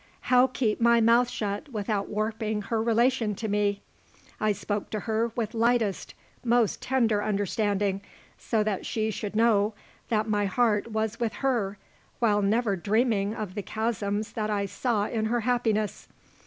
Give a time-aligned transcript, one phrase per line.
[0.33, 3.83] How keep my mouth shut without warping her relation to me?
[4.39, 8.01] I spoke to her with lightest, most tender understanding,
[8.35, 9.75] so that she should know
[10.09, 11.77] that my heart was with her
[12.17, 16.07] while never dreaming of the chasms that I saw in her happiness.